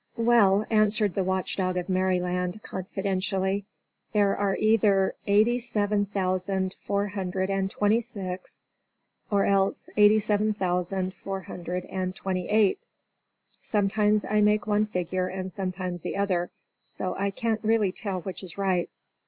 [0.17, 3.65] "Well, answered the Watch Dog of Merryland," confidentially,
[4.13, 8.63] "there are either eighty seven thousand four hundred and twenty six,
[9.29, 12.79] or else eighty seven thousand four hundred and twenty eight.
[13.61, 16.49] Sometimes I make it one figure and sometimes the other,
[16.83, 18.89] so I can't really tell which is right.